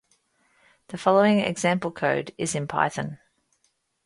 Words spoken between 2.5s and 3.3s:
in Python.